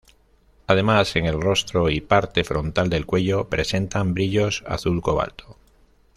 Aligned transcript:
Además 0.65 1.15
en 1.15 1.27
el 1.27 1.39
rostro 1.39 1.87
y 1.91 2.01
parte 2.01 2.43
frontal 2.43 2.89
de 2.89 3.03
cuello 3.03 3.49
presentan 3.49 4.15
brillos 4.15 4.63
azul 4.65 4.99
cobalto. 4.99 5.57